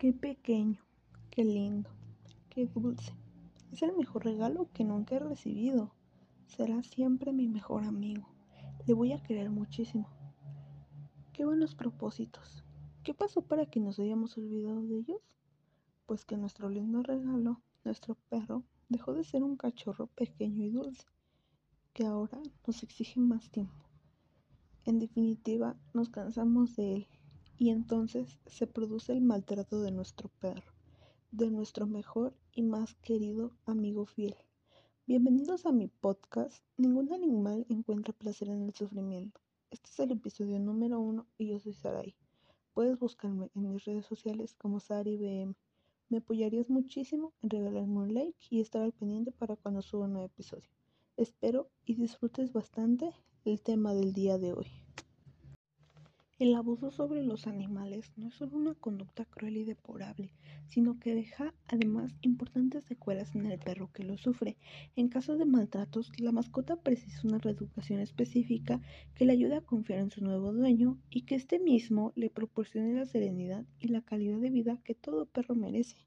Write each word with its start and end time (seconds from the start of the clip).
Qué 0.00 0.14
pequeño, 0.14 0.80
qué 1.30 1.44
lindo, 1.44 1.90
qué 2.48 2.64
dulce. 2.64 3.12
Es 3.70 3.82
el 3.82 3.94
mejor 3.94 4.24
regalo 4.24 4.70
que 4.72 4.82
nunca 4.82 5.16
he 5.16 5.18
recibido. 5.18 5.92
Será 6.46 6.82
siempre 6.82 7.34
mi 7.34 7.48
mejor 7.48 7.84
amigo. 7.84 8.26
Le 8.86 8.94
voy 8.94 9.12
a 9.12 9.22
querer 9.22 9.50
muchísimo. 9.50 10.08
Qué 11.34 11.44
buenos 11.44 11.74
propósitos. 11.74 12.64
¿Qué 13.04 13.12
pasó 13.12 13.42
para 13.42 13.66
que 13.66 13.78
nos 13.78 13.98
hayamos 13.98 14.38
olvidado 14.38 14.80
de 14.82 15.00
ellos? 15.00 15.20
Pues 16.06 16.24
que 16.24 16.38
nuestro 16.38 16.70
lindo 16.70 17.02
regalo, 17.02 17.60
nuestro 17.84 18.14
perro, 18.30 18.64
dejó 18.90 19.14
de 19.14 19.24
ser 19.24 19.44
un 19.44 19.56
cachorro 19.56 20.08
pequeño 20.08 20.64
y 20.64 20.70
dulce, 20.70 21.06
que 21.92 22.04
ahora 22.04 22.42
nos 22.66 22.82
exige 22.82 23.20
más 23.20 23.48
tiempo. 23.50 23.86
En 24.84 24.98
definitiva, 24.98 25.78
nos 25.94 26.10
cansamos 26.10 26.74
de 26.74 26.94
él 26.96 27.08
y 27.56 27.70
entonces 27.70 28.40
se 28.46 28.66
produce 28.66 29.12
el 29.12 29.20
maltrato 29.20 29.80
de 29.80 29.92
nuestro 29.92 30.28
perro, 30.40 30.72
de 31.30 31.50
nuestro 31.50 31.86
mejor 31.86 32.34
y 32.52 32.62
más 32.62 32.96
querido 32.96 33.52
amigo 33.64 34.06
fiel. 34.06 34.34
Bienvenidos 35.06 35.66
a 35.66 35.72
mi 35.72 35.86
podcast. 35.86 36.64
Ningún 36.76 37.12
animal 37.12 37.66
encuentra 37.68 38.12
placer 38.12 38.48
en 38.48 38.62
el 38.64 38.74
sufrimiento. 38.74 39.40
Este 39.70 39.88
es 39.88 40.00
el 40.00 40.10
episodio 40.10 40.58
número 40.58 40.98
uno 40.98 41.28
y 41.38 41.46
yo 41.46 41.60
soy 41.60 41.74
Sarai. 41.74 42.16
Puedes 42.74 42.98
buscarme 42.98 43.52
en 43.54 43.72
mis 43.72 43.84
redes 43.84 44.06
sociales 44.06 44.54
como 44.54 44.80
SariBM. 44.80 45.54
Me 46.10 46.18
apoyarías 46.18 46.68
muchísimo 46.68 47.32
en 47.40 47.50
regalarme 47.50 48.00
un 48.00 48.12
like 48.12 48.36
y 48.50 48.60
estar 48.60 48.82
al 48.82 48.92
pendiente 48.92 49.30
para 49.30 49.54
cuando 49.54 49.80
suba 49.80 50.06
un 50.06 50.14
nuevo 50.14 50.26
episodio. 50.26 50.68
Espero 51.16 51.70
y 51.84 51.94
disfrutes 51.94 52.52
bastante 52.52 53.14
el 53.44 53.62
tema 53.62 53.94
del 53.94 54.12
día 54.12 54.36
de 54.36 54.52
hoy. 54.52 54.66
El 56.40 56.54
abuso 56.54 56.90
sobre 56.90 57.22
los 57.22 57.46
animales 57.46 58.14
no 58.16 58.28
es 58.28 58.34
solo 58.34 58.56
una 58.56 58.72
conducta 58.72 59.26
cruel 59.26 59.58
y 59.58 59.64
deplorable, 59.64 60.32
sino 60.68 60.98
que 60.98 61.14
deja 61.14 61.52
además 61.68 62.14
importantes 62.22 62.84
secuelas 62.84 63.34
en 63.34 63.44
el 63.44 63.58
perro 63.58 63.90
que 63.92 64.04
lo 64.04 64.16
sufre. 64.16 64.56
En 64.96 65.08
caso 65.10 65.36
de 65.36 65.44
maltratos, 65.44 66.10
la 66.18 66.32
mascota 66.32 66.76
precisa 66.76 67.28
una 67.28 67.36
reeducación 67.36 68.00
específica 68.00 68.80
que 69.14 69.26
le 69.26 69.34
ayude 69.34 69.56
a 69.56 69.60
confiar 69.60 69.98
en 69.98 70.10
su 70.10 70.24
nuevo 70.24 70.54
dueño 70.54 70.96
y 71.10 71.26
que 71.26 71.34
éste 71.34 71.58
mismo 71.58 72.14
le 72.16 72.30
proporcione 72.30 72.94
la 72.94 73.04
serenidad 73.04 73.66
y 73.78 73.88
la 73.88 74.00
calidad 74.00 74.38
de 74.38 74.48
vida 74.48 74.78
que 74.82 74.94
todo 74.94 75.26
perro 75.26 75.54
merece. 75.54 75.98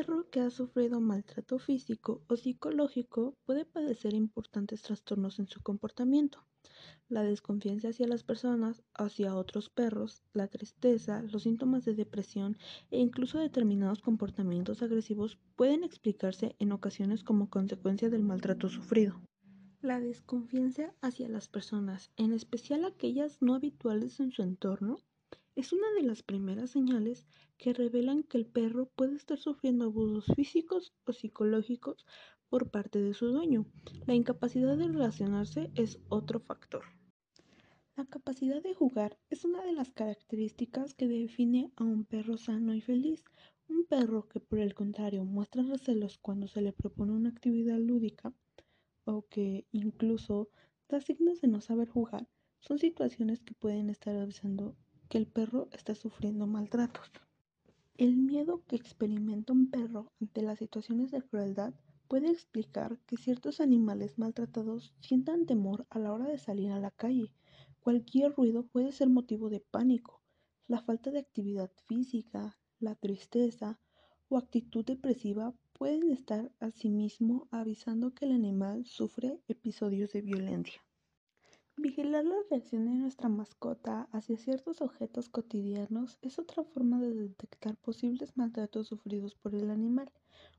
Perro 0.00 0.30
que 0.30 0.40
ha 0.40 0.48
sufrido 0.48 0.98
maltrato 0.98 1.58
físico 1.58 2.24
o 2.26 2.34
psicológico 2.34 3.36
puede 3.44 3.66
padecer 3.66 4.14
importantes 4.14 4.80
trastornos 4.80 5.38
en 5.38 5.46
su 5.46 5.60
comportamiento. 5.62 6.38
La 7.10 7.22
desconfianza 7.22 7.88
hacia 7.88 8.06
las 8.06 8.22
personas, 8.22 8.82
hacia 8.94 9.36
otros 9.36 9.68
perros, 9.68 10.22
la 10.32 10.46
tristeza, 10.48 11.20
los 11.20 11.42
síntomas 11.42 11.84
de 11.84 11.94
depresión 11.94 12.56
e 12.90 12.98
incluso 12.98 13.38
determinados 13.38 14.00
comportamientos 14.00 14.80
agresivos 14.80 15.38
pueden 15.54 15.84
explicarse 15.84 16.56
en 16.58 16.72
ocasiones 16.72 17.22
como 17.22 17.50
consecuencia 17.50 18.08
del 18.08 18.22
maltrato 18.22 18.70
sufrido. 18.70 19.20
La 19.82 20.00
desconfianza 20.00 20.94
hacia 21.02 21.28
las 21.28 21.48
personas, 21.48 22.10
en 22.16 22.32
especial 22.32 22.86
aquellas 22.86 23.42
no 23.42 23.54
habituales 23.54 24.18
en 24.20 24.32
su 24.32 24.40
entorno, 24.40 24.96
es 25.60 25.74
una 25.74 25.92
de 25.92 26.02
las 26.02 26.22
primeras 26.22 26.70
señales 26.70 27.26
que 27.58 27.74
revelan 27.74 28.22
que 28.22 28.38
el 28.38 28.46
perro 28.46 28.86
puede 28.96 29.16
estar 29.16 29.36
sufriendo 29.36 29.84
abusos 29.84 30.24
físicos 30.34 30.94
o 31.04 31.12
psicológicos 31.12 32.06
por 32.48 32.70
parte 32.70 33.02
de 33.02 33.12
su 33.12 33.26
dueño. 33.26 33.66
La 34.06 34.14
incapacidad 34.14 34.78
de 34.78 34.88
relacionarse 34.88 35.70
es 35.74 35.98
otro 36.08 36.40
factor. 36.40 36.84
La 37.94 38.06
capacidad 38.06 38.62
de 38.62 38.72
jugar 38.72 39.18
es 39.28 39.44
una 39.44 39.62
de 39.62 39.74
las 39.74 39.92
características 39.92 40.94
que 40.94 41.06
define 41.06 41.70
a 41.76 41.84
un 41.84 42.06
perro 42.06 42.38
sano 42.38 42.72
y 42.72 42.80
feliz. 42.80 43.22
Un 43.68 43.84
perro 43.84 44.28
que 44.28 44.40
por 44.40 44.60
el 44.60 44.72
contrario 44.72 45.26
muestra 45.26 45.62
recelos 45.62 46.16
cuando 46.16 46.48
se 46.48 46.62
le 46.62 46.72
propone 46.72 47.12
una 47.12 47.28
actividad 47.28 47.78
lúdica 47.78 48.32
o 49.04 49.26
que 49.28 49.66
incluso 49.72 50.48
da 50.88 51.02
signos 51.02 51.42
de 51.42 51.48
no 51.48 51.60
saber 51.60 51.88
jugar 51.88 52.26
son 52.60 52.78
situaciones 52.78 53.42
que 53.42 53.52
pueden 53.52 53.90
estar 53.90 54.16
avisando 54.16 54.74
que 55.10 55.18
el 55.18 55.26
perro 55.26 55.68
está 55.72 55.96
sufriendo 55.96 56.46
maltratos. 56.46 57.10
El 57.98 58.16
miedo 58.16 58.62
que 58.68 58.76
experimenta 58.76 59.52
un 59.52 59.68
perro 59.68 60.12
ante 60.20 60.40
las 60.40 60.60
situaciones 60.60 61.10
de 61.10 61.20
crueldad 61.20 61.74
puede 62.06 62.30
explicar 62.30 62.96
que 63.06 63.16
ciertos 63.16 63.60
animales 63.60 64.18
maltratados 64.18 64.94
sientan 65.00 65.46
temor 65.46 65.84
a 65.90 65.98
la 65.98 66.12
hora 66.12 66.28
de 66.28 66.38
salir 66.38 66.70
a 66.70 66.78
la 66.78 66.92
calle. 66.92 67.32
Cualquier 67.80 68.36
ruido 68.36 68.68
puede 68.68 68.92
ser 68.92 69.08
motivo 69.08 69.50
de 69.50 69.58
pánico. 69.58 70.22
La 70.68 70.80
falta 70.80 71.10
de 71.10 71.18
actividad 71.18 71.72
física, 71.88 72.56
la 72.78 72.94
tristeza 72.94 73.80
o 74.28 74.38
actitud 74.38 74.84
depresiva 74.84 75.52
pueden 75.72 76.08
estar 76.12 76.52
asimismo 76.60 77.48
avisando 77.50 78.14
que 78.14 78.26
el 78.26 78.32
animal 78.32 78.86
sufre 78.86 79.40
episodios 79.48 80.12
de 80.12 80.22
violencia. 80.22 80.80
Vigilar 81.76 82.24
la 82.24 82.36
reacción 82.50 82.84
de 82.86 82.92
nuestra 82.92 83.28
mascota 83.28 84.08
hacia 84.12 84.36
ciertos 84.36 84.80
objetos 84.82 85.28
cotidianos 85.28 86.18
es 86.20 86.38
otra 86.38 86.64
forma 86.64 87.00
de 87.00 87.14
detectar 87.14 87.76
posibles 87.76 88.36
maltratos 88.36 88.88
sufridos 88.88 89.34
por 89.34 89.54
el 89.54 89.70
animal. 89.70 90.12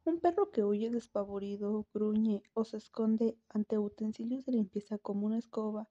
Un 0.05 0.19
perro 0.19 0.51
que 0.51 0.63
huye 0.63 0.89
despavorido, 0.89 1.85
gruñe 1.93 2.41
o 2.53 2.63
se 2.63 2.77
esconde 2.77 3.37
ante 3.49 3.77
utensilios 3.77 4.45
de 4.45 4.53
limpieza 4.53 4.97
como 4.97 5.27
una 5.27 5.37
escoba 5.37 5.87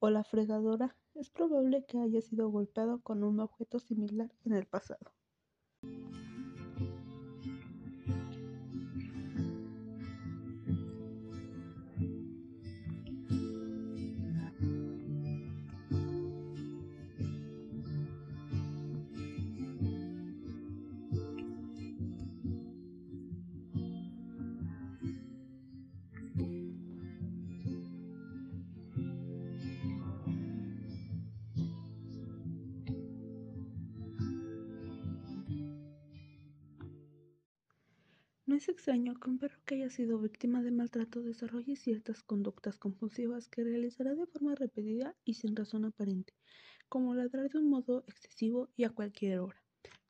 o 0.00 0.10
la 0.10 0.22
fregadora, 0.22 0.96
es 1.14 1.30
probable 1.30 1.84
que 1.86 1.98
haya 1.98 2.20
sido 2.20 2.50
golpeado 2.50 3.00
con 3.00 3.24
un 3.24 3.40
objeto 3.40 3.78
similar 3.78 4.30
en 4.44 4.52
el 4.52 4.66
pasado. 4.66 5.12
Es 38.54 38.68
extraño 38.68 39.18
que 39.18 39.30
un 39.30 39.38
perro 39.38 39.58
que 39.66 39.74
haya 39.74 39.90
sido 39.90 40.20
víctima 40.20 40.62
de 40.62 40.70
maltrato 40.70 41.20
desarrolle 41.20 41.74
ciertas 41.74 42.22
conductas 42.22 42.78
compulsivas 42.78 43.48
que 43.48 43.64
realizará 43.64 44.14
de 44.14 44.28
forma 44.28 44.54
repetida 44.54 45.16
y 45.24 45.34
sin 45.34 45.56
razón 45.56 45.84
aparente, 45.84 46.34
como 46.88 47.16
ladrar 47.16 47.50
de 47.50 47.58
un 47.58 47.68
modo 47.68 48.04
excesivo 48.06 48.70
y 48.76 48.84
a 48.84 48.90
cualquier 48.90 49.40
hora. 49.40 49.60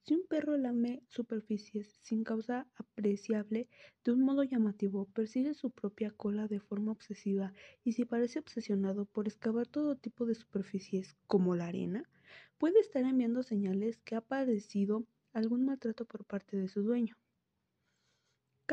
Si 0.02 0.12
un 0.12 0.26
perro 0.26 0.58
lame 0.58 1.02
superficies 1.08 1.88
sin 2.02 2.22
causa 2.22 2.68
apreciable 2.74 3.70
de 4.04 4.12
un 4.12 4.20
modo 4.20 4.42
llamativo, 4.42 5.06
persigue 5.06 5.54
su 5.54 5.70
propia 5.70 6.10
cola 6.10 6.46
de 6.46 6.60
forma 6.60 6.92
obsesiva 6.92 7.54
y 7.82 7.92
si 7.92 8.04
parece 8.04 8.40
obsesionado 8.40 9.06
por 9.06 9.26
excavar 9.26 9.68
todo 9.68 9.96
tipo 9.96 10.26
de 10.26 10.34
superficies 10.34 11.16
como 11.26 11.56
la 11.56 11.68
arena, 11.68 12.10
puede 12.58 12.80
estar 12.80 13.04
enviando 13.04 13.42
señales 13.42 14.02
que 14.02 14.16
ha 14.16 14.20
padecido 14.20 15.06
algún 15.32 15.64
maltrato 15.64 16.04
por 16.04 16.26
parte 16.26 16.58
de 16.58 16.68
su 16.68 16.82
dueño. 16.82 17.16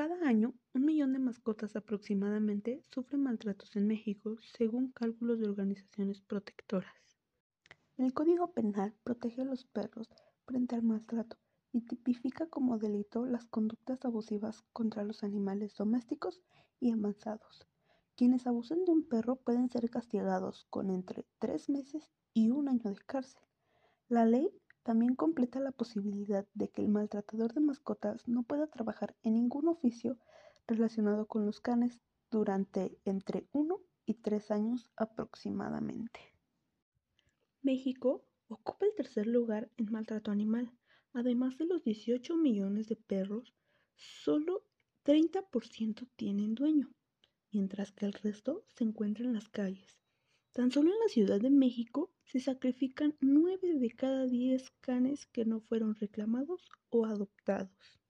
Cada 0.01 0.27
año, 0.27 0.55
un 0.73 0.85
millón 0.85 1.13
de 1.13 1.19
mascotas 1.19 1.75
aproximadamente 1.75 2.81
sufren 2.89 3.21
maltratos 3.21 3.75
en 3.75 3.85
México, 3.85 4.35
según 4.57 4.91
cálculos 4.93 5.37
de 5.37 5.47
organizaciones 5.47 6.21
protectoras. 6.21 6.91
El 7.97 8.11
Código 8.11 8.51
Penal 8.51 8.95
protege 9.03 9.43
a 9.43 9.45
los 9.45 9.63
perros 9.63 10.09
frente 10.47 10.73
al 10.73 10.81
maltrato, 10.81 11.37
y 11.71 11.81
tipifica 11.81 12.47
como 12.47 12.79
delito 12.79 13.27
las 13.27 13.45
conductas 13.45 14.03
abusivas 14.03 14.63
contra 14.73 15.03
los 15.03 15.23
animales 15.23 15.75
domésticos 15.75 16.41
y 16.79 16.91
avanzados. 16.91 17.67
Quienes 18.15 18.47
abusen 18.47 18.83
de 18.85 18.93
un 18.93 19.07
perro 19.07 19.35
pueden 19.35 19.69
ser 19.69 19.87
castigados 19.91 20.65
con 20.71 20.89
entre 20.89 21.27
tres 21.37 21.69
meses 21.69 22.09
y 22.33 22.49
un 22.49 22.69
año 22.69 22.89
de 22.89 23.01
cárcel. 23.05 23.43
La 24.09 24.25
ley 24.25 24.49
también 24.83 25.15
completa 25.15 25.59
la 25.59 25.71
posibilidad 25.71 26.47
de 26.53 26.69
que 26.69 26.81
el 26.81 26.89
maltratador 26.89 27.53
de 27.53 27.61
mascotas 27.61 28.27
no 28.27 28.43
pueda 28.43 28.67
trabajar 28.67 29.15
en 29.23 29.33
ningún 29.33 29.67
oficio 29.67 30.17
relacionado 30.67 31.27
con 31.27 31.45
los 31.45 31.59
canes 31.59 31.99
durante 32.29 32.97
entre 33.05 33.47
uno 33.51 33.81
y 34.05 34.15
tres 34.15 34.51
años 34.51 34.89
aproximadamente. 34.95 36.19
México 37.61 38.25
ocupa 38.47 38.85
el 38.85 38.95
tercer 38.95 39.27
lugar 39.27 39.69
en 39.77 39.91
maltrato 39.91 40.31
animal. 40.31 40.71
Además 41.13 41.57
de 41.57 41.65
los 41.65 41.83
18 41.83 42.35
millones 42.37 42.87
de 42.87 42.95
perros, 42.95 43.53
solo 43.95 44.65
30% 45.03 46.09
tienen 46.15 46.55
dueño, 46.55 46.93
mientras 47.51 47.91
que 47.91 48.05
el 48.05 48.13
resto 48.13 48.65
se 48.69 48.83
encuentra 48.83 49.25
en 49.25 49.33
las 49.33 49.49
calles. 49.49 50.00
Tan 50.53 50.69
solo 50.69 50.91
en 50.91 50.99
la 50.99 51.07
Ciudad 51.07 51.39
de 51.39 51.49
México 51.49 52.11
se 52.25 52.41
sacrifican 52.41 53.15
9 53.21 53.79
de 53.79 53.91
cada 53.91 54.25
10 54.25 54.69
canes 54.81 55.25
que 55.27 55.45
no 55.45 55.61
fueron 55.61 55.95
reclamados 55.95 56.69
o 56.89 57.05
adoptados. 57.05 58.01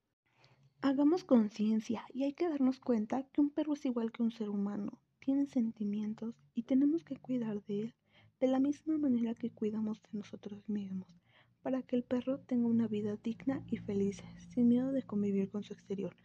Hagamos 0.82 1.24
conciencia 1.24 2.04
y 2.12 2.24
hay 2.24 2.34
que 2.34 2.50
darnos 2.50 2.80
cuenta 2.80 3.22
que 3.32 3.42
un 3.42 3.52
perro 3.52 3.74
es 3.74 3.86
igual 3.86 4.12
que 4.12 4.24
un 4.24 4.32
ser 4.32 4.50
humano, 4.50 5.00
tiene 5.20 5.46
sentimientos 5.46 6.34
y 6.56 6.64
tenemos 6.64 7.04
que 7.04 7.16
cuidar 7.16 7.64
de 7.66 7.82
él 7.82 7.96
de 8.40 8.48
la 8.48 8.60
misma 8.60 8.98
manera 8.98 9.36
que 9.36 9.52
cuidamos 9.52 10.02
de 10.02 10.18
nosotros 10.18 10.68
mismos, 10.68 11.22
para 11.62 11.84
que 11.84 11.96
el 11.96 12.04
perro 12.04 12.40
tenga 12.40 12.66
una 12.66 12.88
vida 12.88 13.18
digna 13.18 13.64
y 13.68 13.78
feliz, 13.78 14.24
sin 14.50 14.68
miedo 14.68 14.92
de 14.92 15.04
convivir 15.04 15.52
con 15.52 15.62
su 15.62 15.74
exterior. 15.74 16.16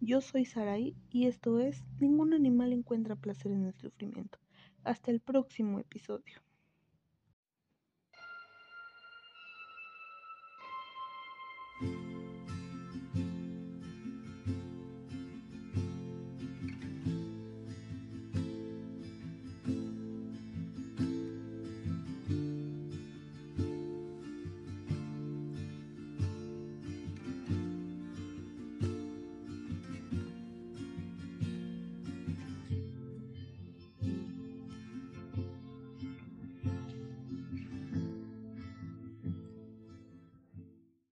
Yo 0.00 0.20
soy 0.20 0.44
Sarai 0.44 0.94
y 1.10 1.26
esto 1.26 1.58
es 1.60 1.84
Ningún 2.00 2.34
animal 2.34 2.72
encuentra 2.72 3.16
placer 3.16 3.52
en 3.52 3.64
el 3.66 3.74
sufrimiento. 3.74 4.38
Hasta 4.84 5.10
el 5.10 5.20
próximo 5.20 5.78
episodio. 5.80 6.40